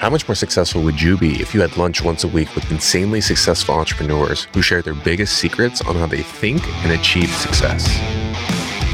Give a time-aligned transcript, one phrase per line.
[0.00, 2.70] How much more successful would you be if you had lunch once a week with
[2.72, 7.86] insanely successful entrepreneurs who share their biggest secrets on how they think and achieve success?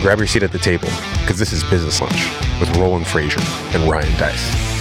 [0.02, 0.88] Grab your seat at the table
[1.20, 3.38] because this is Business Lunch with Roland Frasier
[3.72, 4.75] and Ryan Deiss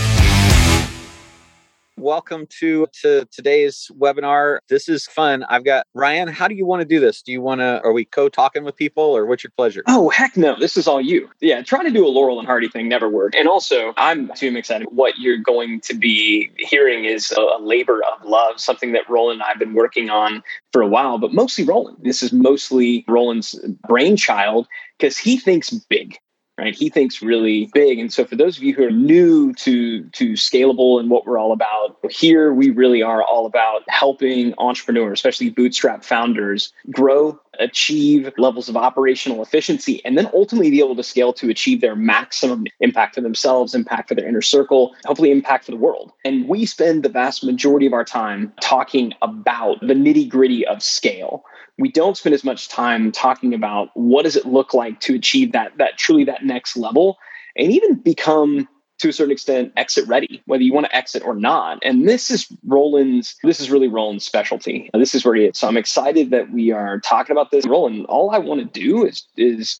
[2.06, 4.60] welcome to to today's webinar.
[4.70, 5.44] This is fun.
[5.50, 6.28] I've got Ryan.
[6.28, 7.24] How do you want to do this?
[7.24, 7.82] Do you want to?
[7.84, 9.82] Are we co-talking with people, or what's your pleasure?
[9.88, 10.55] Oh heck no!
[10.60, 11.28] This is all you.
[11.41, 13.36] Yeah, trying to do a Laurel and Hardy thing never worked.
[13.36, 14.88] And also, I'm too excited.
[14.91, 19.44] What you're going to be hearing is a, labor of love, something that Roland and
[19.44, 21.98] I've been working on for a while, but mostly Roland.
[22.02, 23.55] This is mostly Roland's
[23.88, 24.68] brainchild
[24.99, 26.20] because he thinks big
[26.58, 26.76] right?
[26.76, 28.00] He thinks really big.
[28.00, 31.38] And so for those of you who are new to to scalable and what we're
[31.38, 38.32] all about, here we really are all about helping entrepreneurs, especially bootstrap founders, grow, achieve
[38.38, 42.66] levels of operational efficiency, and then ultimately be able to scale to achieve their maximum
[42.80, 46.12] impact for themselves, impact for their inner circle, hopefully impact for the world.
[46.23, 50.82] And we spend the vast majority of our time talking about the nitty gritty of
[50.82, 51.44] scale
[51.77, 55.51] we don't spend as much time talking about what does it look like to achieve
[55.51, 57.18] that that truly that next level
[57.55, 58.68] and even become
[58.99, 62.29] to a certain extent exit ready whether you want to exit or not and this
[62.29, 66.29] is roland's this is really roland's specialty this is where he is so i'm excited
[66.31, 69.79] that we are talking about this roland all i want to do is is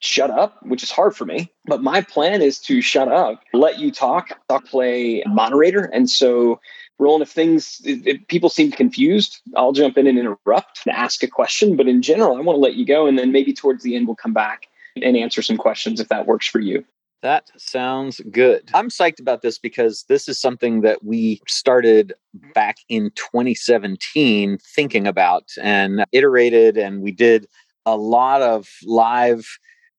[0.00, 3.78] shut up which is hard for me but my plan is to shut up let
[3.78, 6.60] you talk i'll play moderator and so
[6.98, 11.28] Roland, if things, if, people seem confused, I'll jump in and interrupt and ask a
[11.28, 11.76] question.
[11.76, 13.06] But in general, I want to let you go.
[13.06, 16.26] And then maybe towards the end, we'll come back and answer some questions if that
[16.26, 16.84] works for you.
[17.22, 18.70] That sounds good.
[18.74, 22.12] I'm psyched about this because this is something that we started
[22.54, 27.46] back in 2017 thinking about and iterated, and we did
[27.84, 29.46] a lot of live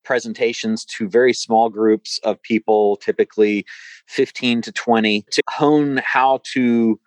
[0.06, 3.66] presentations to very small groups of people, typically
[4.08, 7.00] 15 to 20, to hone how to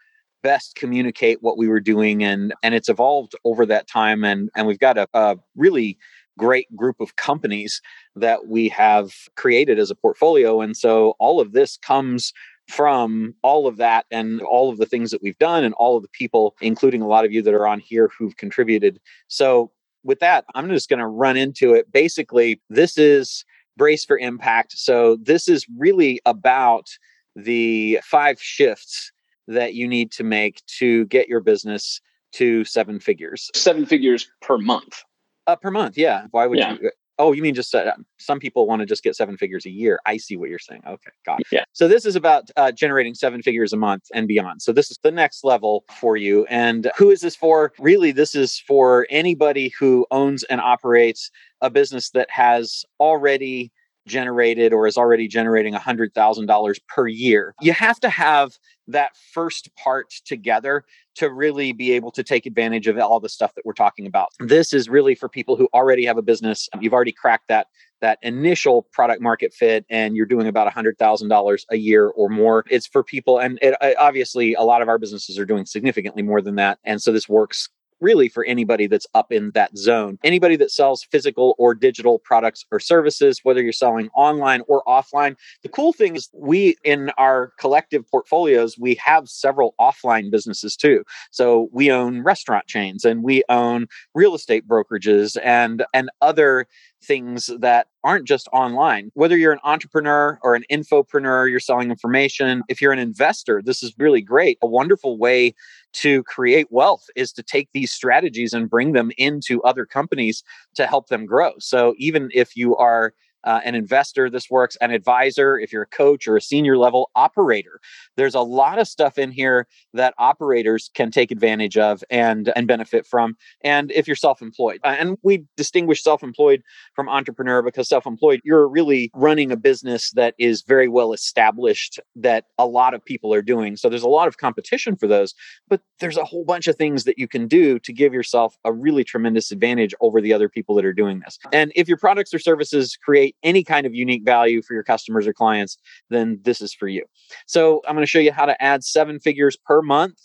[0.42, 4.66] best communicate what we were doing and and it's evolved over that time and and
[4.66, 5.96] we've got a, a really
[6.38, 7.80] great group of companies
[8.16, 12.32] that we have created as a portfolio and so all of this comes
[12.68, 16.02] from all of that and all of the things that we've done and all of
[16.02, 19.70] the people including a lot of you that are on here who've contributed so
[20.04, 21.90] with that, I'm just going to run into it.
[21.92, 23.44] Basically, this is
[23.76, 24.72] Brace for Impact.
[24.72, 26.88] So, this is really about
[27.34, 29.12] the five shifts
[29.48, 32.00] that you need to make to get your business
[32.32, 33.50] to seven figures.
[33.54, 35.02] Seven figures per month.
[35.46, 36.26] Uh, per month, yeah.
[36.30, 36.76] Why would yeah.
[36.80, 36.90] you?
[37.18, 40.00] Oh, you mean just uh, some people want to just get seven figures a year?
[40.06, 40.82] I see what you're saying.
[40.86, 41.46] Okay, got it.
[41.52, 41.64] Yeah.
[41.72, 44.62] So this is about uh, generating seven figures a month and beyond.
[44.62, 46.46] So this is the next level for you.
[46.46, 47.72] And who is this for?
[47.78, 51.30] Really, this is for anybody who owns and operates
[51.60, 53.70] a business that has already
[54.06, 57.54] generated or is already generating $100,000 per year.
[57.60, 58.58] You have to have
[58.88, 63.54] that first part together to really be able to take advantage of all the stuff
[63.54, 64.30] that we're talking about.
[64.40, 66.68] This is really for people who already have a business.
[66.80, 67.68] You've already cracked that
[68.00, 72.64] that initial product market fit and you're doing about $100,000 a year or more.
[72.68, 76.42] It's for people and it, obviously a lot of our businesses are doing significantly more
[76.42, 77.68] than that and so this works
[78.02, 80.18] really for anybody that's up in that zone.
[80.24, 85.36] Anybody that sells physical or digital products or services, whether you're selling online or offline.
[85.62, 91.04] The cool thing is, we in our collective portfolios, we have several offline businesses too.
[91.30, 96.66] So we own restaurant chains and we own real estate brokerages and and other
[97.02, 99.10] things that aren't just online.
[99.14, 102.62] Whether you're an entrepreneur or an infopreneur, you're selling information.
[102.68, 104.58] If you're an investor, this is really great.
[104.62, 105.54] A wonderful way
[105.94, 110.42] to create wealth is to take these strategies and bring them into other companies
[110.74, 111.52] to help them grow.
[111.58, 113.14] So even if you are
[113.44, 117.10] uh, an investor, this works, an advisor, if you're a coach or a senior level
[117.14, 117.80] operator.
[118.16, 122.66] There's a lot of stuff in here that operators can take advantage of and, and
[122.66, 123.36] benefit from.
[123.62, 126.62] And if you're self employed, uh, and we distinguish self employed
[126.94, 132.00] from entrepreneur because self employed, you're really running a business that is very well established
[132.16, 133.76] that a lot of people are doing.
[133.76, 135.34] So there's a lot of competition for those,
[135.68, 138.72] but there's a whole bunch of things that you can do to give yourself a
[138.72, 141.38] really tremendous advantage over the other people that are doing this.
[141.52, 144.82] And if your products or services create create any kind of unique value for your
[144.82, 145.76] customers or clients,
[146.10, 147.04] then this is for you.
[147.46, 150.18] So I'm going to show you how to add seven figures per month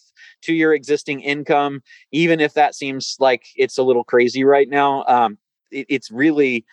[0.43, 1.81] to your existing income,
[2.11, 5.03] even if that seems like it's a little crazy right now.
[5.05, 5.37] Um,
[5.71, 6.65] it, it's really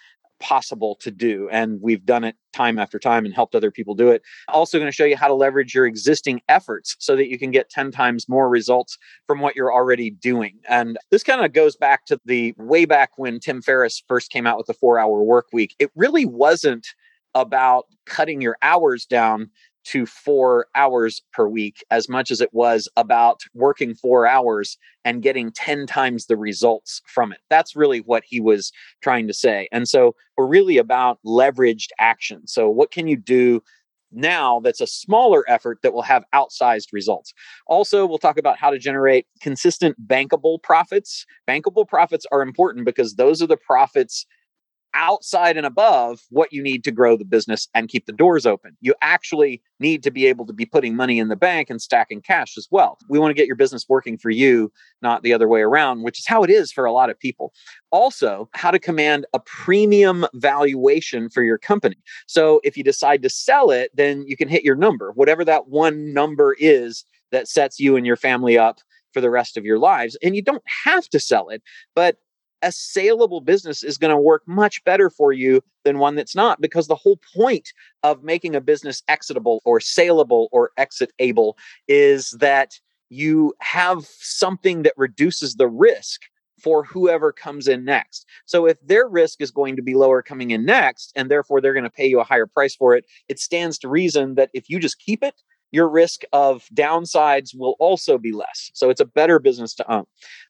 [0.44, 1.48] possible to do.
[1.50, 4.22] And we've done it time after time and helped other people do it.
[4.48, 7.50] Also, going to show you how to leverage your existing efforts so that you can
[7.50, 10.58] get 10 times more results from what you're already doing.
[10.68, 14.46] And this kind of goes back to the way back when Tim Ferriss first came
[14.46, 15.74] out with the four hour work week.
[15.78, 16.86] It really wasn't
[17.34, 19.50] about cutting your hours down
[19.84, 25.22] to four hours per week as much as it was about working four hours and
[25.22, 27.38] getting 10 times the results from it.
[27.50, 28.72] That's really what he was
[29.02, 29.68] trying to say.
[29.72, 32.46] And so we're really about leveraged action.
[32.46, 33.62] So, what can you do?
[34.16, 37.34] Now, that's a smaller effort that will have outsized results.
[37.66, 41.26] Also, we'll talk about how to generate consistent bankable profits.
[41.48, 44.24] Bankable profits are important because those are the profits
[44.94, 48.76] outside and above what you need to grow the business and keep the doors open.
[48.80, 52.22] You actually need to be able to be putting money in the bank and stacking
[52.22, 52.98] cash as well.
[53.08, 56.18] We want to get your business working for you, not the other way around, which
[56.18, 57.52] is how it is for a lot of people.
[57.90, 61.96] Also, how to command a premium valuation for your company.
[62.26, 65.68] So if you decide to sell it, then you can hit your number, whatever that
[65.68, 68.78] one number is that sets you and your family up
[69.12, 70.16] for the rest of your lives.
[70.22, 71.62] And you don't have to sell it,
[71.94, 72.18] but
[72.64, 76.60] a saleable business is going to work much better for you than one that's not
[76.60, 77.72] because the whole point
[78.02, 81.56] of making a business exitable or saleable or exitable
[81.88, 82.80] is that
[83.10, 86.22] you have something that reduces the risk
[86.58, 88.26] for whoever comes in next.
[88.46, 91.74] So if their risk is going to be lower coming in next and therefore they're
[91.74, 94.70] going to pay you a higher price for it, it stands to reason that if
[94.70, 95.34] you just keep it
[95.74, 98.70] your risk of downsides will also be less.
[98.74, 100.04] So it's a better business to own.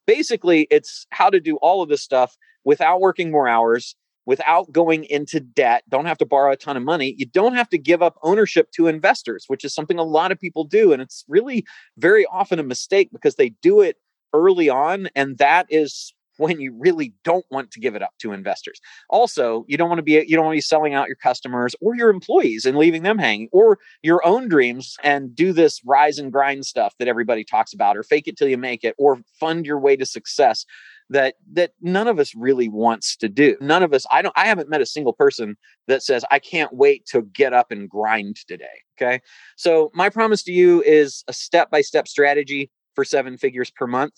[0.07, 5.05] Basically, it's how to do all of this stuff without working more hours, without going
[5.05, 7.15] into debt, don't have to borrow a ton of money.
[7.17, 10.39] You don't have to give up ownership to investors, which is something a lot of
[10.39, 10.93] people do.
[10.93, 11.65] And it's really
[11.97, 13.97] very often a mistake because they do it
[14.35, 15.09] early on.
[15.17, 18.81] And that is when you really don't want to give it up to investors.
[19.09, 21.75] Also, you don't want to be you don't want to be selling out your customers
[21.81, 26.19] or your employees and leaving them hanging or your own dreams and do this rise
[26.19, 29.19] and grind stuff that everybody talks about or fake it till you make it or
[29.39, 30.65] fund your way to success
[31.11, 33.57] that that none of us really wants to do.
[33.61, 36.73] None of us I don't I haven't met a single person that says I can't
[36.73, 38.65] wait to get up and grind today,
[38.97, 39.21] okay?
[39.57, 44.15] So, my promise to you is a step-by-step strategy for seven figures per month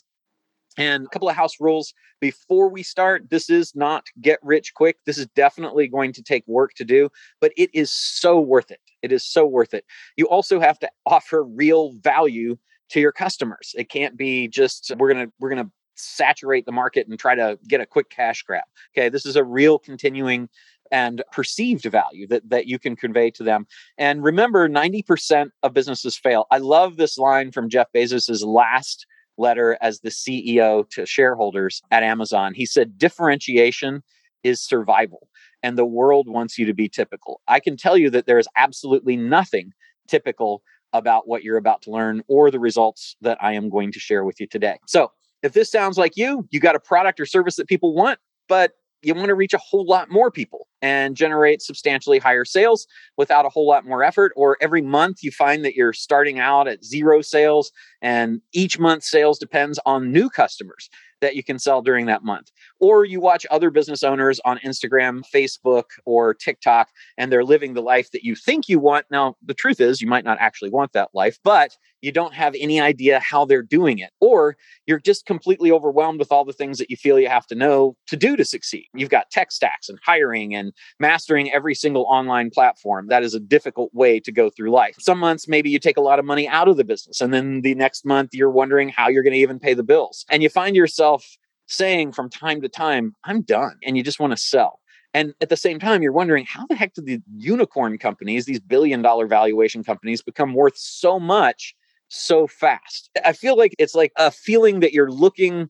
[0.77, 3.31] and a couple of house rules before we start.
[3.31, 4.99] This is not get rich quick.
[5.07, 7.09] This is definitely going to take work to do,
[7.41, 8.81] but it is so worth it.
[9.03, 9.85] It is so worth it.
[10.17, 12.57] You also have to offer real value
[12.91, 13.75] to your customers.
[13.77, 17.35] It can't be just we're going to we're going to saturate the market and try
[17.35, 18.65] to get a quick cash grab.
[18.97, 20.49] Okay, this is a real continuing
[20.93, 23.67] and perceived value that, that you can convey to them.
[23.99, 26.47] And remember, 90% of businesses fail.
[26.51, 29.07] I love this line from Jeff Bezos's last
[29.39, 32.55] letter as the CEO to shareholders at Amazon.
[32.55, 34.03] He said, differentiation
[34.43, 35.29] is survival,
[35.63, 37.41] and the world wants you to be typical.
[37.49, 39.73] I can tell you that there is absolutely nothing
[40.09, 40.63] typical
[40.93, 44.25] about what you're about to learn or the results that I am going to share
[44.25, 44.79] with you today.
[44.87, 45.11] So,
[45.43, 48.19] if this sounds like you, you got a product or service that people want,
[48.49, 52.87] but you want to reach a whole lot more people and generate substantially higher sales
[53.17, 54.33] without a whole lot more effort.
[54.37, 57.73] Or every month you find that you're starting out at zero sales,
[58.03, 60.89] and each month sales depends on new customers
[61.21, 62.51] that you can sell during that month.
[62.79, 67.83] Or you watch other business owners on Instagram, Facebook, or TikTok, and they're living the
[67.83, 69.07] life that you think you want.
[69.11, 72.55] Now, the truth is, you might not actually want that life, but you don't have
[72.59, 74.11] any idea how they're doing it.
[74.21, 74.57] Or
[74.87, 77.97] you're just completely overwhelmed with all the things that you feel you have to know
[78.07, 78.87] to do to succeed.
[78.95, 83.09] You've got tech stacks and hiring and mastering every single online platform.
[83.09, 84.97] That is a difficult way to go through life.
[84.99, 87.63] Some months, maybe you take a lot of money out of the business, and then
[87.63, 90.25] the next month, you're wondering how you're going to even pay the bills.
[90.31, 93.77] And you find yourself saying from time to time, I'm done.
[93.85, 94.81] And you just want to sell.
[95.15, 98.61] And at the same time, you're wondering how the heck did the unicorn companies, these
[98.61, 101.75] billion dollar valuation companies, become worth so much
[102.09, 103.11] so fast?
[103.25, 105.69] I feel like it's like a feeling that you're looking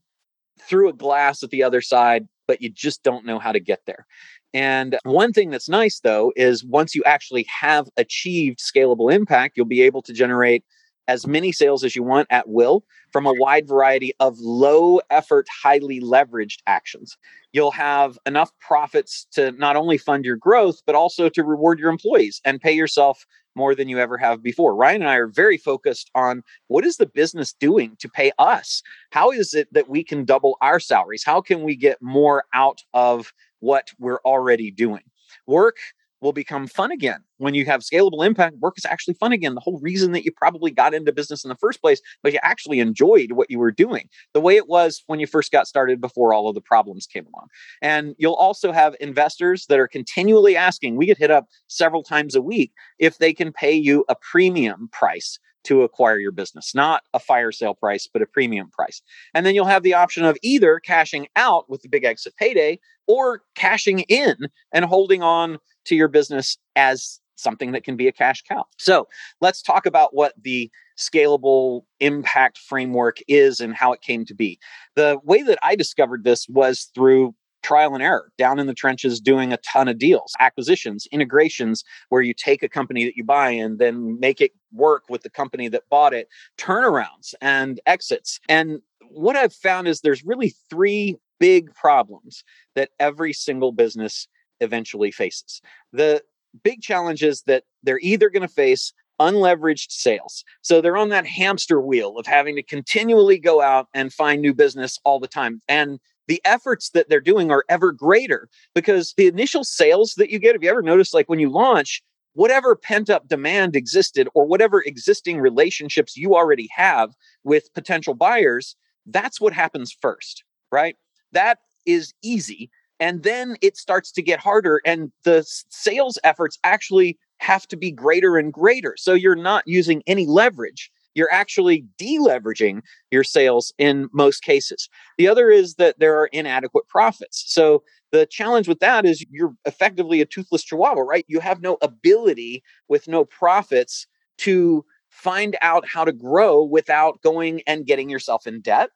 [0.60, 3.80] through a glass at the other side, but you just don't know how to get
[3.86, 4.06] there.
[4.54, 9.66] And one thing that's nice though is once you actually have achieved scalable impact, you'll
[9.66, 10.64] be able to generate
[11.08, 15.46] as many sales as you want at will from a wide variety of low effort,
[15.62, 17.16] highly leveraged actions.
[17.52, 21.90] You'll have enough profits to not only fund your growth, but also to reward your
[21.90, 24.76] employees and pay yourself more than you ever have before.
[24.76, 28.82] Ryan and I are very focused on what is the business doing to pay us?
[29.10, 31.24] How is it that we can double our salaries?
[31.24, 35.02] How can we get more out of what we're already doing?
[35.46, 35.78] Work
[36.20, 37.20] will become fun again.
[37.38, 39.54] When you have scalable impact, work is actually fun again.
[39.54, 42.38] The whole reason that you probably got into business in the first place, but you
[42.42, 46.00] actually enjoyed what you were doing, the way it was when you first got started
[46.00, 47.48] before all of the problems came along.
[47.82, 52.34] And you'll also have investors that are continually asking, we get hit up several times
[52.34, 57.02] a week, if they can pay you a premium price to acquire your business, not
[57.12, 59.02] a fire sale price, but a premium price.
[59.34, 62.78] And then you'll have the option of either cashing out with the big exit payday
[63.06, 64.36] or cashing in
[64.72, 68.64] and holding on to your business as something that can be a cash cow.
[68.78, 69.08] So
[69.40, 74.58] let's talk about what the scalable impact framework is and how it came to be.
[74.94, 77.34] The way that I discovered this was through
[77.66, 82.22] trial and error down in the trenches doing a ton of deals acquisitions integrations where
[82.22, 85.66] you take a company that you buy and then make it work with the company
[85.66, 88.80] that bought it turnarounds and exits and
[89.10, 92.44] what i've found is there's really three big problems
[92.76, 94.28] that every single business
[94.60, 95.60] eventually faces
[95.92, 96.22] the
[96.62, 100.44] big challenge is that they're either going to face unleveraged sales.
[100.60, 104.52] So they're on that hamster wheel of having to continually go out and find new
[104.52, 105.60] business all the time.
[105.68, 110.38] And the efforts that they're doing are ever greater because the initial sales that you
[110.38, 112.02] get, if you ever notice, like when you launch,
[112.34, 117.14] whatever pent up demand existed or whatever existing relationships you already have
[117.44, 120.96] with potential buyers, that's what happens first, right?
[121.32, 122.70] That is easy.
[122.98, 127.90] And then it starts to get harder, and the sales efforts actually have to be
[127.90, 128.94] greater and greater.
[128.96, 134.88] So you're not using any leverage you're actually deleveraging your sales in most cases.
[135.18, 137.42] The other is that there are inadequate profits.
[137.48, 137.82] So
[138.12, 141.24] the challenge with that is you're effectively a toothless chihuahua, right?
[141.26, 144.06] You have no ability with no profits
[144.38, 148.90] to find out how to grow without going and getting yourself in debt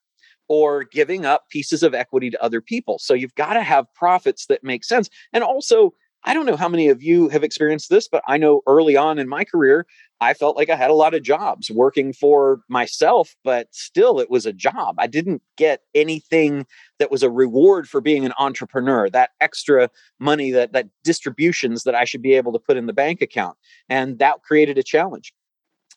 [0.49, 2.99] or giving up pieces of equity to other people.
[2.99, 5.09] So you've got to have profits that make sense.
[5.33, 5.93] And also,
[6.25, 9.19] I don't know how many of you have experienced this, but I know early on
[9.19, 9.87] in my career,
[10.21, 14.31] I felt like I had a lot of jobs working for myself, but still it
[14.31, 14.97] was a job.
[14.99, 16.67] I didn't get anything
[16.99, 21.95] that was a reward for being an entrepreneur, that extra money, that that distributions that
[21.95, 23.57] I should be able to put in the bank account.
[23.89, 25.33] And that created a challenge.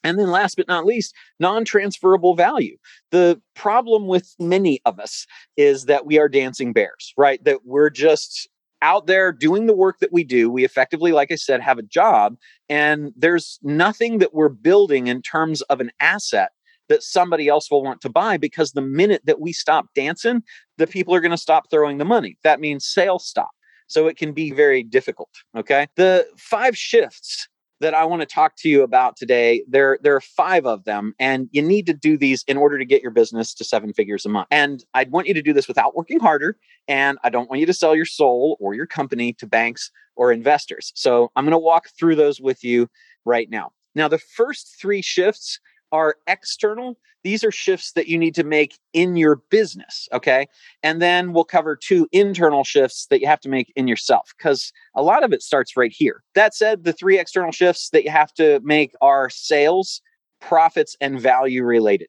[0.04, 2.78] And then last but not least, non transferable value.
[3.12, 5.26] The problem with many of us
[5.56, 7.44] is that we are dancing bears, right?
[7.44, 8.50] That we're just
[8.84, 10.52] out there doing the work that we do.
[10.52, 12.36] We effectively, like I said, have a job,
[12.70, 16.52] and there's nothing that we're building in terms of an asset
[16.90, 20.44] that somebody else will want to buy because the minute that we stop dancing,
[20.78, 22.38] the people are going to stop throwing the money.
[22.44, 23.52] That means sales stop.
[23.88, 25.30] So it can be very difficult.
[25.58, 25.88] Okay.
[25.96, 27.48] The five shifts
[27.84, 29.64] that I want to talk to you about today.
[29.68, 32.86] There, there are five of them, and you need to do these in order to
[32.86, 34.48] get your business to seven figures a month.
[34.52, 36.58] And I'd want you to do this without working harder.
[36.88, 40.32] And I don't want you to sell your soul or your company to banks or
[40.32, 40.92] investors.
[40.96, 42.88] So I'm going to walk through those with you
[43.26, 43.72] right now.
[43.96, 45.60] Now, the first three shifts
[45.92, 46.98] are external.
[47.24, 50.08] These are shifts that you need to make in your business.
[50.12, 50.48] Okay.
[50.82, 54.72] And then we'll cover two internal shifts that you have to make in yourself because
[54.96, 56.24] a lot of it starts right here.
[56.36, 60.02] That said, the three external shifts that you have to make are sales,
[60.42, 62.08] profits, and value related.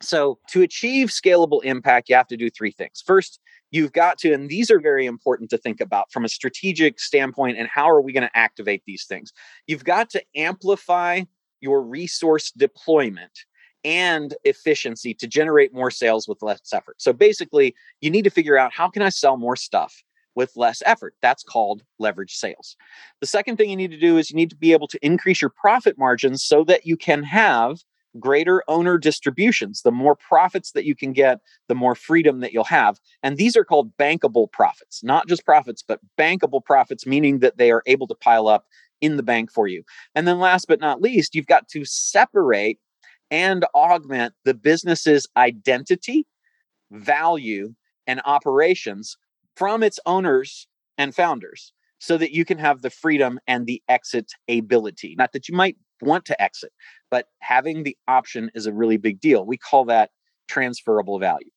[0.00, 3.02] So, to achieve scalable impact, you have to do three things.
[3.04, 3.40] First,
[3.72, 7.58] you've got to, and these are very important to think about from a strategic standpoint,
[7.58, 9.32] and how are we going to activate these things?
[9.66, 11.22] You've got to amplify
[11.60, 13.44] your resource deployment
[13.88, 16.96] and efficiency to generate more sales with less effort.
[17.00, 20.02] So basically, you need to figure out how can I sell more stuff
[20.34, 21.14] with less effort.
[21.22, 22.76] That's called leverage sales.
[23.22, 25.40] The second thing you need to do is you need to be able to increase
[25.40, 27.78] your profit margins so that you can have
[28.20, 29.80] greater owner distributions.
[29.80, 32.98] The more profits that you can get, the more freedom that you'll have.
[33.22, 37.70] And these are called bankable profits, not just profits, but bankable profits, meaning that they
[37.70, 38.66] are able to pile up
[39.00, 39.82] in the bank for you.
[40.14, 42.78] And then last but not least, you've got to separate
[43.30, 46.26] and augment the business's identity,
[46.90, 47.74] value,
[48.06, 49.16] and operations
[49.56, 50.66] from its owners
[50.96, 55.14] and founders so that you can have the freedom and the exit ability.
[55.18, 56.72] Not that you might want to exit,
[57.10, 59.44] but having the option is a really big deal.
[59.44, 60.10] We call that
[60.46, 61.50] transferable value.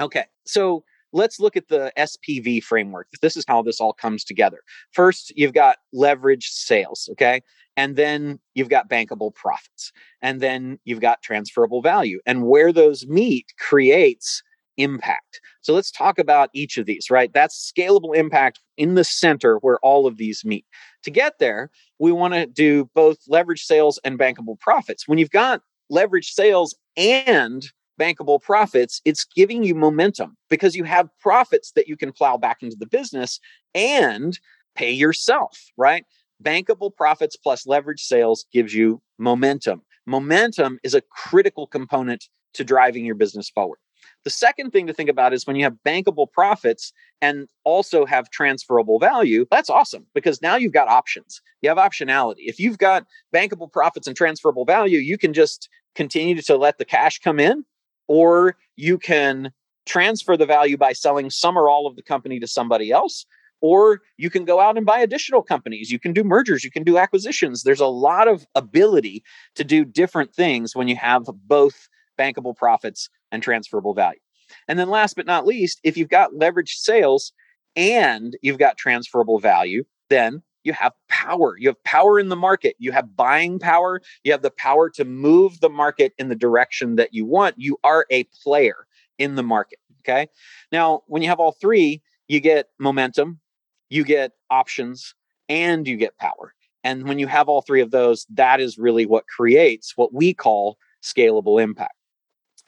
[0.00, 3.08] Okay, so let's look at the SPV framework.
[3.22, 4.58] This is how this all comes together.
[4.92, 7.40] First, you've got leverage sales, okay?
[7.76, 9.92] And then you've got bankable profits.
[10.22, 12.20] And then you've got transferable value.
[12.26, 14.42] And where those meet creates
[14.76, 15.40] impact.
[15.60, 17.32] So let's talk about each of these, right?
[17.32, 20.64] That's scalable impact in the center where all of these meet.
[21.04, 25.06] To get there, we want to do both leverage sales and bankable profits.
[25.06, 27.64] When you've got leverage sales and
[28.00, 32.62] bankable profits, it's giving you momentum because you have profits that you can plow back
[32.62, 33.38] into the business
[33.74, 34.40] and
[34.74, 36.04] pay yourself, right?
[36.42, 39.82] Bankable profits plus leverage sales gives you momentum.
[40.06, 43.78] Momentum is a critical component to driving your business forward.
[44.24, 48.30] The second thing to think about is when you have bankable profits and also have
[48.30, 51.40] transferable value, that's awesome because now you've got options.
[51.62, 52.40] You have optionality.
[52.40, 56.84] If you've got bankable profits and transferable value, you can just continue to let the
[56.84, 57.64] cash come in
[58.10, 59.52] or you can
[59.86, 63.24] transfer the value by selling some or all of the company to somebody else
[63.60, 65.92] or you can go out and buy additional companies.
[65.92, 67.62] You can do mergers, you can do acquisitions.
[67.62, 69.22] There's a lot of ability
[69.54, 71.88] to do different things when you have both
[72.18, 74.18] bankable profits and transferable value.
[74.66, 77.32] And then last but not least, if you've got leveraged sales
[77.76, 81.56] and you've got transferable value, then you have power.
[81.58, 82.76] You have power in the market.
[82.78, 84.00] You have buying power.
[84.24, 87.54] You have the power to move the market in the direction that you want.
[87.58, 88.86] You are a player
[89.18, 89.78] in the market.
[90.00, 90.28] Okay.
[90.72, 93.40] Now, when you have all three, you get momentum,
[93.88, 95.14] you get options,
[95.48, 96.54] and you get power.
[96.84, 100.32] And when you have all three of those, that is really what creates what we
[100.32, 101.94] call scalable impact.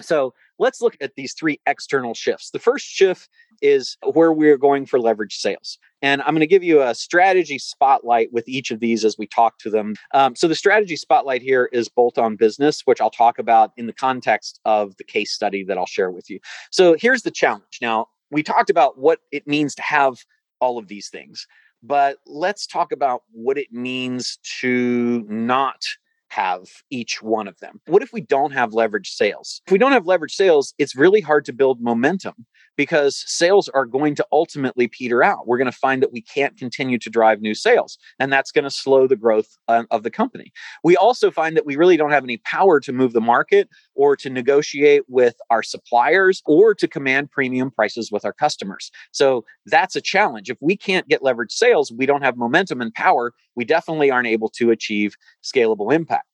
[0.01, 2.51] So let's look at these three external shifts.
[2.51, 3.29] The first shift
[3.61, 5.79] is where we're going for leverage sales.
[6.03, 9.27] And I'm going to give you a strategy spotlight with each of these as we
[9.27, 9.95] talk to them.
[10.13, 13.87] Um, so, the strategy spotlight here is bolt on business, which I'll talk about in
[13.87, 16.41] the context of the case study that I'll share with you.
[16.71, 17.79] So, here's the challenge.
[17.81, 20.19] Now, we talked about what it means to have
[20.61, 21.47] all of these things,
[21.83, 25.85] but let's talk about what it means to not
[26.33, 27.79] have each one of them.
[27.87, 29.61] What if we don't have leverage sales?
[29.67, 33.87] If we don't have leverage sales, it's really hard to build momentum because sales are
[33.87, 35.47] going to ultimately peter out.
[35.47, 38.65] We're going to find that we can't continue to drive new sales, and that's going
[38.65, 40.53] to slow the growth uh, of the company.
[40.83, 44.17] We also find that we really don't have any power to move the market or
[44.17, 48.91] to negotiate with our suppliers or to command premium prices with our customers.
[49.13, 50.51] So that's a challenge.
[50.51, 54.29] If we can't get leverage sales, we don't have momentum and power, we definitely aren't
[54.29, 56.27] able to achieve scalable impact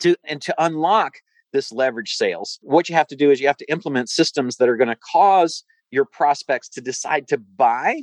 [0.00, 1.14] to and to unlock
[1.58, 4.68] this leverage sales what you have to do is you have to implement systems that
[4.68, 8.02] are going to cause your prospects to decide to buy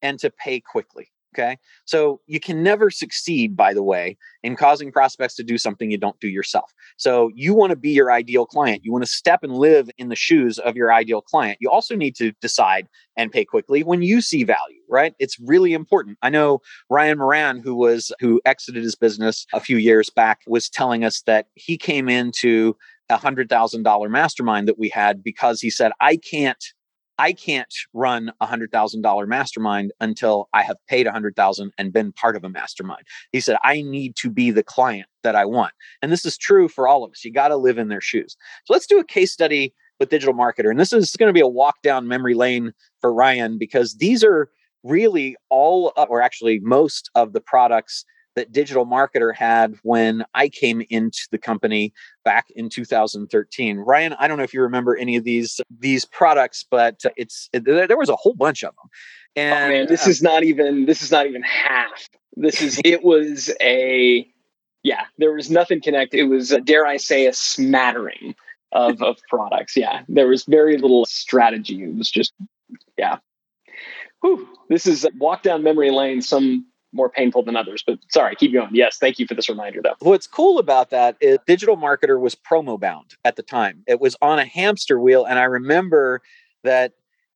[0.00, 1.58] and to pay quickly Okay.
[1.84, 5.98] So you can never succeed, by the way, in causing prospects to do something you
[5.98, 6.72] don't do yourself.
[6.96, 8.84] So you want to be your ideal client.
[8.84, 11.58] You want to step and live in the shoes of your ideal client.
[11.60, 12.86] You also need to decide
[13.16, 15.14] and pay quickly when you see value, right?
[15.18, 16.16] It's really important.
[16.22, 20.70] I know Ryan Moran, who was who exited his business a few years back, was
[20.70, 22.76] telling us that he came into
[23.10, 26.64] a hundred thousand dollar mastermind that we had because he said, I can't
[27.18, 31.72] I can't run a hundred thousand dollar mastermind until I have paid a hundred thousand
[31.78, 33.02] and been part of a mastermind.
[33.32, 35.72] He said, I need to be the client that I want.
[36.02, 37.24] And this is true for all of us.
[37.24, 38.36] You got to live in their shoes.
[38.64, 40.70] So let's do a case study with digital marketer.
[40.70, 44.24] And this is going to be a walk down memory lane for Ryan because these
[44.24, 44.48] are
[44.84, 48.04] really all, or actually most of the products
[48.36, 51.92] that digital marketer had when I came into the company
[52.24, 53.78] back in 2013.
[53.78, 57.64] Ryan, I don't know if you remember any of these these products, but it's it,
[57.64, 58.90] there was a whole bunch of them.
[59.36, 62.08] And oh man, this uh, is not even this is not even half.
[62.36, 64.26] This is it was a
[64.82, 66.18] yeah, there was nothing connected.
[66.18, 68.34] It was dare I say a smattering
[68.72, 69.76] of of products.
[69.76, 71.82] Yeah, there was very little strategy.
[71.82, 72.32] It was just
[72.98, 73.18] yeah.
[74.24, 74.48] Whew.
[74.70, 76.22] This is walk down memory lane.
[76.22, 77.84] Some more painful than others.
[77.86, 78.70] But sorry, keep going.
[78.72, 79.96] Yes, thank you for this reminder, though.
[79.98, 83.82] What's cool about that is Digital Marketer was promo bound at the time.
[83.86, 86.22] It was on a hamster wheel, and I remember
[86.62, 86.92] that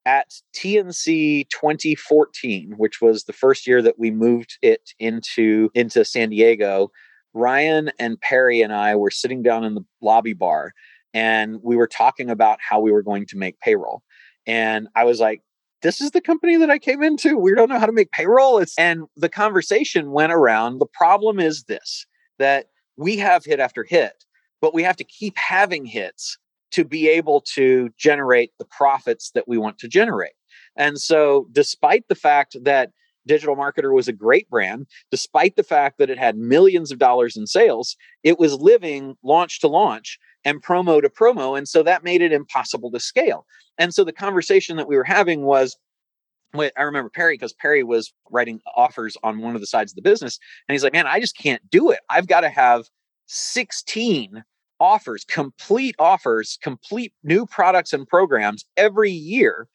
[0.07, 6.31] at TNC 2014, which was the first year that we moved it into into San
[6.31, 6.91] Diego.
[7.35, 10.73] Ryan and Perry and I were sitting down in the lobby bar
[11.13, 14.03] and we were talking about how we were going to make payroll.
[14.47, 15.43] And I was like,
[15.83, 17.39] this is the company that I came into.
[17.39, 18.59] We don't know how to make payroll.
[18.59, 20.79] It's, and the conversation went around.
[20.79, 22.07] The problem is this
[22.39, 24.25] that we have hit after hit,
[24.61, 26.39] but we have to keep having hits
[26.71, 30.33] to be able to generate the profits that we want to generate.
[30.77, 32.91] And so, despite the fact that
[33.27, 37.37] Digital Marketer was a great brand, despite the fact that it had millions of dollars
[37.37, 41.57] in sales, it was living launch to launch and promo to promo.
[41.57, 43.47] And so that made it impossible to scale.
[43.77, 45.77] And so the conversation that we were having was
[46.55, 50.03] I remember Perry because Perry was writing offers on one of the sides of the
[50.03, 50.39] business.
[50.67, 52.01] And he's like, man, I just can't do it.
[52.09, 52.87] I've got to have
[53.27, 54.43] 16
[54.81, 59.69] offers, complete offers, complete new products and programs every year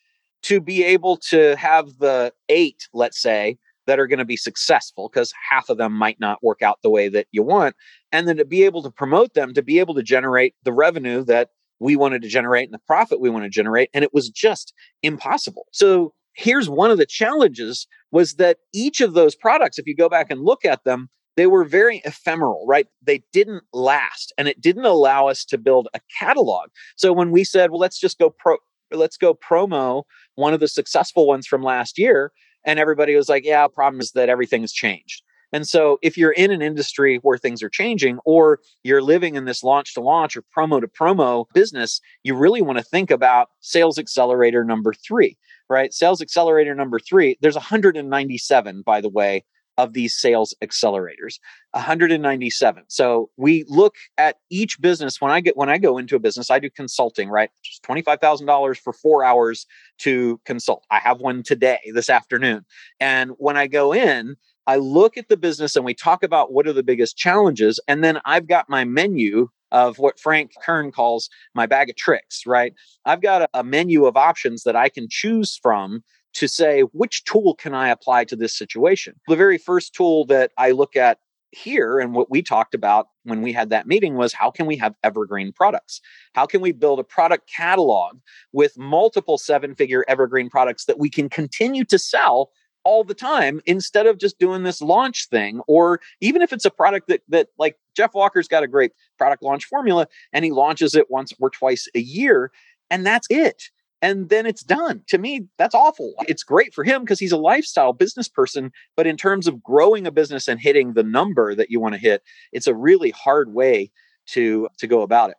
[0.44, 5.10] to be able to have the eight, let's say, that are going to be successful
[5.12, 7.76] because half of them might not work out the way that you want.
[8.12, 11.24] And then to be able to promote them, to be able to generate the revenue
[11.26, 13.90] that we wanted to generate and the profit we want to generate.
[13.94, 15.66] And it was just impossible.
[15.72, 20.10] So here's one of the challenges was that each of those products, if you go
[20.10, 22.88] back and look at them, they were very ephemeral, right?
[23.02, 26.70] They didn't last and it didn't allow us to build a catalog.
[26.96, 28.58] So when we said, well, let's just go pro
[28.92, 30.04] let's go promo
[30.36, 32.32] one of the successful ones from last year.
[32.66, 35.24] And everybody was like, yeah, problem is that everything's changed.
[35.54, 39.46] And so if you're in an industry where things are changing or you're living in
[39.46, 43.50] this launch to launch or promo to promo business, you really want to think about
[43.60, 45.38] sales accelerator number three,
[45.70, 45.94] right?
[45.94, 49.46] Sales accelerator number three, there's 197, by the way,
[49.78, 51.40] of these sales accelerators
[51.72, 55.20] 197 so we look at each business.
[55.20, 57.50] When i get when i go into a business i do consulting right?
[57.64, 59.66] Just $25000 for four hours
[60.00, 60.86] to consult.
[60.92, 62.66] I have one today this afternoon.
[63.00, 64.36] And when i go in
[64.68, 67.80] i look at the business and we talk about what are the biggest challenges.
[67.88, 72.46] And then i've got my menu of what Frank Kern calls my bag of tricks,
[72.46, 72.76] right?
[73.06, 77.24] I've got a, a, menu of options that I can choose from to say which
[77.26, 79.20] tool can I apply to this situation.
[79.28, 81.20] The very first tool that I look at
[81.52, 84.76] here and what we talked about when we had that meeting was how can we
[84.78, 86.02] have evergreen products?
[86.34, 88.18] How can we build a product catalog
[88.52, 92.52] with multiple seven figure evergreen products that we can continue to sell
[92.84, 96.72] all the time instead of just doing this launch thing or even if it's a
[96.72, 100.94] product that that like Jeff Walker's got a great product launch formula and he launches
[100.96, 102.52] it once or twice a year
[102.90, 103.70] and that's it
[104.04, 105.02] and then it's done.
[105.08, 106.14] To me, that's awful.
[106.28, 110.06] It's great for him because he's a lifestyle business person, but in terms of growing
[110.06, 113.54] a business and hitting the number that you want to hit, it's a really hard
[113.54, 113.90] way
[114.28, 115.38] to to go about it.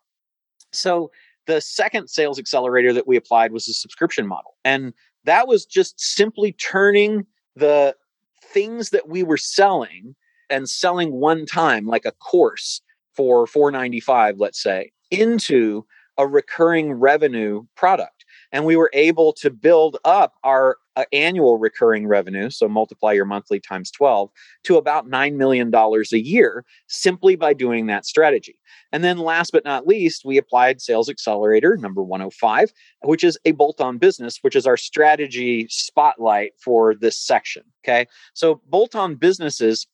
[0.72, 1.11] So,
[1.46, 4.57] the second sales accelerator that we applied was a subscription model.
[4.64, 7.94] And that was just simply turning the
[8.42, 10.14] things that we were selling
[10.48, 12.81] and selling one time like a course
[13.14, 15.85] for 495 let's say into
[16.18, 18.23] a recurring revenue product
[18.54, 23.24] and we were able to build up our uh, annual recurring revenue so multiply your
[23.24, 24.30] monthly times 12
[24.62, 28.56] to about $9 million a year simply by doing that strategy.
[28.92, 33.50] And then last but not least we applied sales accelerator number 105 which is a
[33.50, 38.06] bolt-on business which is our strategy spotlight for this section okay?
[38.34, 39.88] So bolt-on businesses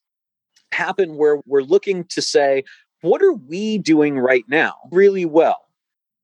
[0.71, 2.63] happen where we're looking to say
[3.01, 5.71] what are we doing right now really well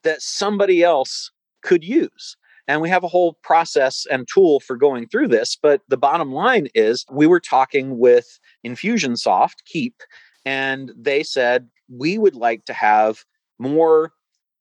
[0.02, 1.30] that somebody else
[1.66, 2.36] could use.
[2.68, 5.56] And we have a whole process and tool for going through this.
[5.60, 8.26] But the bottom line is we were talking with
[8.66, 10.02] Infusionsoft, Keap,
[10.44, 13.24] and they said, we would like to have
[13.58, 14.12] more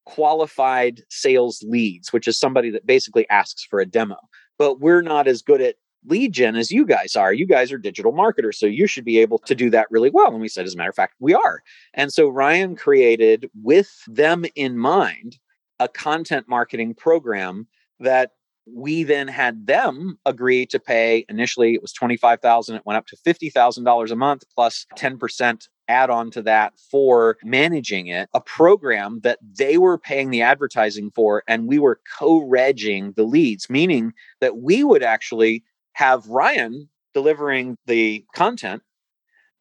[0.05, 4.17] qualified sales leads, which is somebody that basically asks for a demo.
[4.59, 5.75] But we're not as good at
[6.07, 7.33] lead gen as you guys are.
[7.33, 10.31] You guys are digital marketers, so you should be able to do that really well.
[10.31, 11.63] And we said, as a matter of fact, we are.
[11.95, 15.39] And so Ryan created with them in mind
[15.79, 17.67] a content marketing program
[17.99, 18.31] that
[18.67, 21.25] we then had them agree to pay.
[21.29, 26.31] Initially it was 25000 it went up to $50000 a month plus 10% add on
[26.31, 31.67] to that for managing it a program that they were paying the advertising for and
[31.67, 34.11] we were co-regging the leads meaning
[34.41, 38.81] that we would actually have ryan delivering the content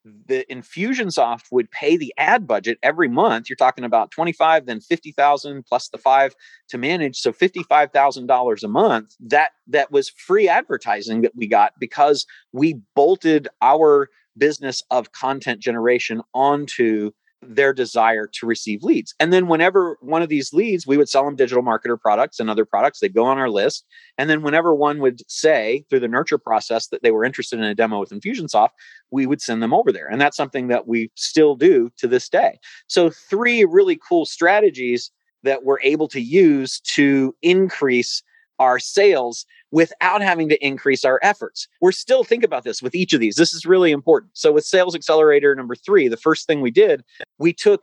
[0.04, 3.48] the Infusionsoft would pay the ad budget every month.
[3.48, 6.34] You're talking about 25, then 50,000 plus the five
[6.68, 7.16] to manage.
[7.16, 9.14] So $55,000 a month.
[9.20, 15.60] That that was free advertising that we got because we bolted our business of content
[15.60, 17.12] generation onto
[17.48, 19.14] their desire to receive leads.
[19.20, 22.48] And then whenever one of these leads, we would sell them digital marketer products and
[22.48, 23.84] other products, they'd go on our list.
[24.18, 27.64] And then whenever one would say through the nurture process that they were interested in
[27.64, 28.70] a demo with Infusionsoft,
[29.10, 30.08] we would send them over there.
[30.08, 32.58] And that's something that we still do to this day.
[32.86, 35.10] So three really cool strategies
[35.42, 38.22] that we're able to use to increase
[38.58, 41.66] our sales without having to increase our efforts.
[41.80, 43.34] We're still think about this with each of these.
[43.36, 44.32] This is really important.
[44.34, 47.02] So with sales accelerator number 3, the first thing we did,
[47.38, 47.82] we took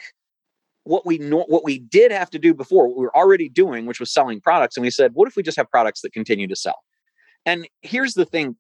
[0.83, 3.99] what we what we did have to do before, what we were already doing, which
[3.99, 6.55] was selling products and we said, what if we just have products that continue to
[6.55, 6.79] sell?
[7.45, 8.55] And here's the thing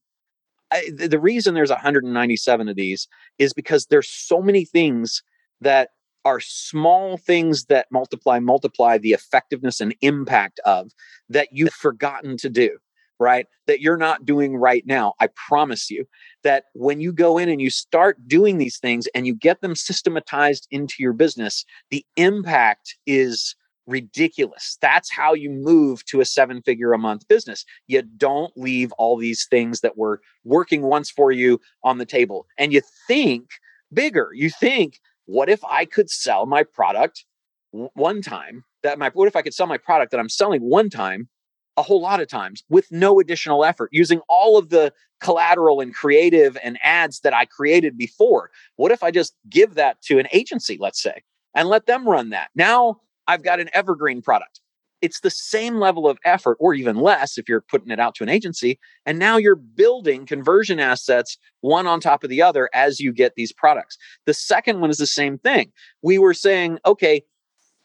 [0.71, 5.21] I, the reason there's 197 of these is because there's so many things
[5.59, 5.89] that
[6.25, 10.91] are small things that multiply multiply the effectiveness and impact of
[11.29, 12.77] that you've forgotten to do
[13.19, 13.45] right?
[13.67, 16.05] That you're not doing right now i promise you.
[16.43, 19.75] That when you go in and you start doing these things and you get them
[19.75, 23.55] systematized into your business the impact is
[23.87, 24.77] ridiculous.
[24.81, 27.65] That's how you move to a seven figure a month business.
[27.87, 32.47] You don't leave all these things that were working once for you on the table.
[32.57, 33.49] And you think
[33.93, 34.29] bigger.
[34.33, 37.25] You think what if I could sell my product
[37.71, 38.63] one time?
[38.83, 41.29] That my what if I could sell my product that I'm selling one time
[41.77, 45.93] a whole lot of times with no additional effort using all of the collateral and
[45.93, 48.49] creative and ads that I created before.
[48.75, 51.21] What if I just give that to an agency, let's say,
[51.55, 52.49] and let them run that?
[52.55, 54.60] Now I've got an evergreen product
[55.01, 58.23] it's the same level of effort or even less if you're putting it out to
[58.23, 62.99] an agency and now you're building conversion assets one on top of the other as
[62.99, 67.23] you get these products the second one is the same thing we were saying okay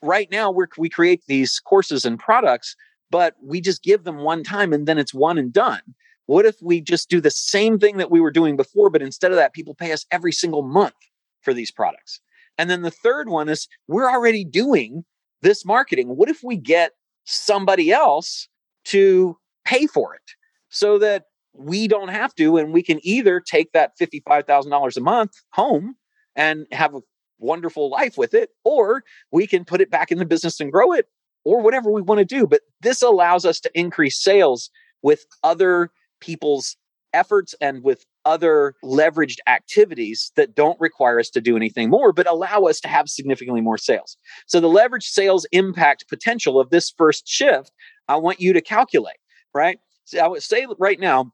[0.02, 2.76] right now we we create these courses and products
[3.10, 5.80] but we just give them one time and then it's one and done.
[6.26, 9.30] What if we just do the same thing that we were doing before, but instead
[9.30, 10.94] of that, people pay us every single month
[11.42, 12.20] for these products?
[12.58, 15.04] And then the third one is we're already doing
[15.42, 16.08] this marketing.
[16.08, 16.92] What if we get
[17.26, 18.48] somebody else
[18.84, 20.22] to pay for it
[20.70, 25.32] so that we don't have to and we can either take that $55,000 a month
[25.52, 25.96] home
[26.34, 27.00] and have a
[27.38, 30.92] wonderful life with it or we can put it back in the business and grow
[30.92, 31.06] it
[31.44, 32.46] or whatever we want to do.
[32.46, 34.70] But this allows us to increase sales
[35.02, 36.76] with other people's
[37.16, 42.26] efforts and with other leveraged activities that don't require us to do anything more, but
[42.26, 44.16] allow us to have significantly more sales.
[44.46, 47.72] So, the leverage sales impact potential of this first shift,
[48.08, 49.16] I want you to calculate,
[49.54, 49.78] right?
[50.04, 51.32] So I would say right now,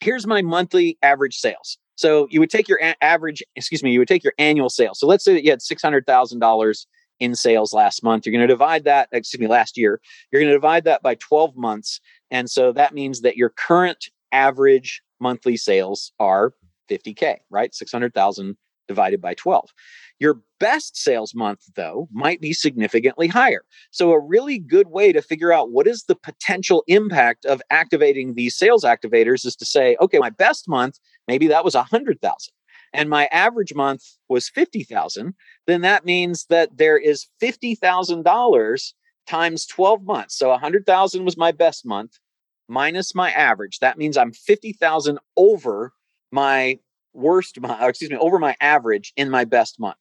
[0.00, 1.76] here's my monthly average sales.
[1.96, 5.00] So, you would take your a- average, excuse me, you would take your annual sales.
[5.00, 6.86] So, let's say that you had $600,000
[7.18, 8.24] in sales last month.
[8.24, 10.00] You're going to divide that, excuse me, last year.
[10.30, 12.00] You're going to divide that by 12 months.
[12.30, 16.54] And so that means that your current average monthly sales are
[16.90, 17.74] 50K, right?
[17.74, 18.56] 600,000
[18.88, 19.70] divided by 12.
[20.18, 23.62] Your best sales month, though, might be significantly higher.
[23.92, 28.34] So, a really good way to figure out what is the potential impact of activating
[28.34, 32.52] these sales activators is to say, okay, my best month, maybe that was 100,000
[32.92, 35.34] and my average month was 50,000,
[35.66, 38.92] then that means that there is $50,000
[39.28, 40.36] times 12 months.
[40.36, 42.18] So 100,000 was my best month
[42.70, 43.80] minus my average.
[43.80, 45.92] That means I'm 50,000 over
[46.32, 46.78] my
[47.12, 49.96] worst month, excuse me, over my average in my best month.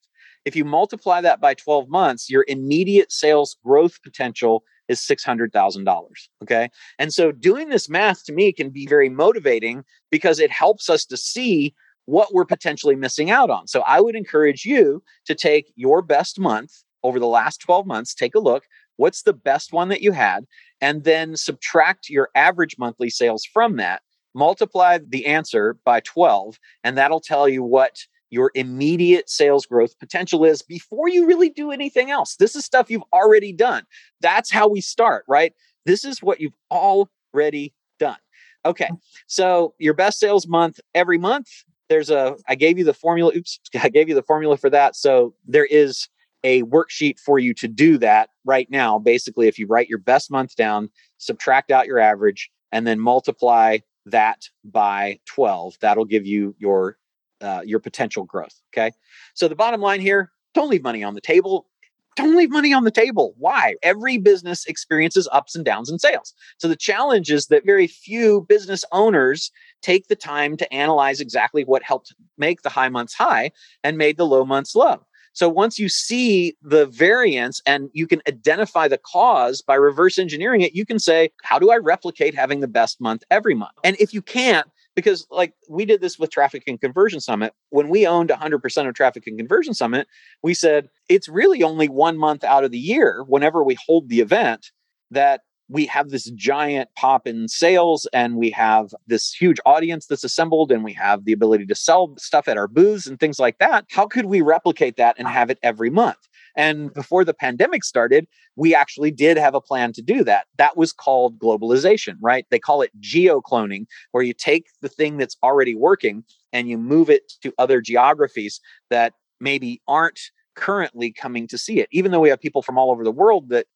[0.46, 6.08] If you multiply that by 12 months, your immediate sales growth potential is $600,000.
[6.44, 6.70] Okay.
[6.98, 11.06] And so doing this math to me can be very motivating because it helps us
[11.06, 11.74] to see
[12.06, 13.68] what we're potentially missing out on.
[13.68, 16.72] So I would encourage you to take your best month
[17.04, 18.64] over the last 12 months, take a look.
[19.00, 20.46] What's the best one that you had?
[20.82, 24.02] and then subtract your average monthly sales from that,
[24.34, 30.46] multiply the answer by 12, and that'll tell you what your immediate sales growth potential
[30.46, 32.36] is before you really do anything else.
[32.36, 33.84] This is stuff you've already done.
[34.22, 35.54] That's how we start, right?
[35.86, 38.18] This is what you've already done.
[38.66, 38.90] Okay.
[39.26, 41.48] So your best sales month every month,
[41.88, 43.32] there's a I gave you the formula.
[43.36, 44.96] Oops, I gave you the formula for that.
[44.96, 46.08] So there is
[46.44, 49.00] a worksheet for you to do that right now.
[49.00, 53.78] Basically, if you write your best month down, subtract out your average, and then multiply
[54.06, 56.98] that by 12, that'll give you your
[57.42, 58.62] uh, your potential growth.
[58.74, 58.92] Okay.
[59.34, 61.68] So the bottom line here: don't leave money on the table.
[62.16, 63.34] Don't leave money on the table.
[63.38, 63.76] Why?
[63.82, 66.34] Every business experiences ups and downs in sales.
[66.58, 71.64] So the challenge is that very few business owners take the time to analyze exactly
[71.64, 73.52] what helped make the high months high
[73.86, 75.06] and made the low months low.
[75.40, 80.60] So once you see the variance and you can identify the cause by reverse engineering
[80.60, 83.72] it, you can say, how do I replicate having the best month every month?
[83.86, 87.88] And if you can't, because like we did this with Traffic and Conversion Summit, when
[87.88, 90.10] we owned 100% of Traffic and Conversion Summit,
[90.44, 94.20] we said it's really only one month out of the year, whenever we hold the
[94.20, 94.72] event,
[95.10, 100.24] that we have this giant pop in sales and we have this huge audience that's
[100.24, 103.60] assembled and we have the ability to sell stuff at our booths and things like
[103.60, 103.86] that.
[103.92, 106.18] How could we replicate that and have it every month?
[106.56, 110.48] And before the pandemic started, we actually did have a plan to do that.
[110.58, 112.46] That was called globalization, right?
[112.50, 116.78] They call it geo cloning, where you take the thing that's already working and you
[116.78, 120.20] move it to other geographies that maybe aren't
[120.56, 121.88] currently coming to see it.
[121.92, 123.68] Even though we have people from all over the world that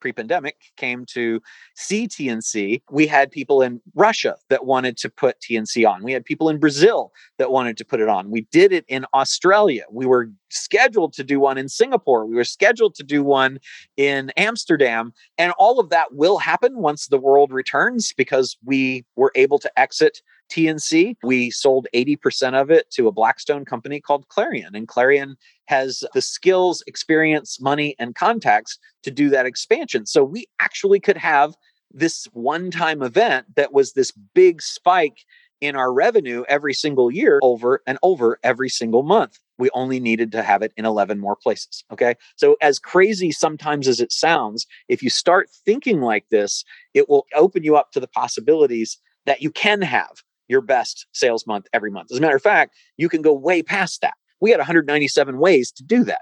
[0.00, 1.40] pre-pandemic came to
[1.74, 6.02] see TNC, we had people in Russia that wanted to put TNC on.
[6.02, 8.30] We had people in Brazil that wanted to put it on.
[8.30, 9.84] We did it in Australia.
[9.90, 12.26] We were scheduled to do one in Singapore.
[12.26, 13.58] We were scheduled to do one
[13.96, 15.12] in Amsterdam.
[15.38, 19.78] And all of that will happen once the world returns because we were able to
[19.78, 21.16] exit TNC.
[21.22, 24.74] We sold 80% of it to a Blackstone company called Clarion.
[24.74, 30.06] And Clarion has the skills, experience, money, and contacts to do that expansion.
[30.06, 31.54] So we actually could have
[31.92, 35.24] this one time event that was this big spike
[35.60, 39.38] in our revenue every single year over and over every single month.
[39.58, 41.82] We only needed to have it in 11 more places.
[41.90, 42.14] Okay.
[42.36, 47.26] So, as crazy sometimes as it sounds, if you start thinking like this, it will
[47.34, 51.90] open you up to the possibilities that you can have your best sales month every
[51.90, 52.12] month.
[52.12, 54.14] As a matter of fact, you can go way past that.
[54.40, 56.20] We had 197 ways to do that.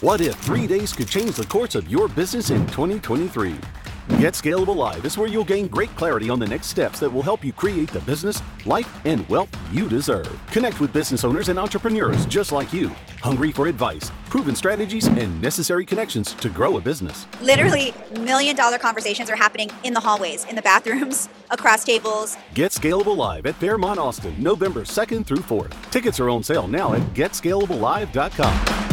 [0.00, 3.54] What if three days could change the course of your business in 2023?
[4.18, 7.22] Get Scalable Live is where you'll gain great clarity on the next steps that will
[7.22, 10.38] help you create the business, life, and wealth you deserve.
[10.50, 12.88] Connect with business owners and entrepreneurs just like you,
[13.22, 17.26] hungry for advice, proven strategies, and necessary connections to grow a business.
[17.40, 22.36] Literally, million dollar conversations are happening in the hallways, in the bathrooms, across tables.
[22.52, 25.72] Get Scalable Live at Fairmont Austin, November 2nd through 4th.
[25.90, 28.89] Tickets are on sale now at getscalablelive.com.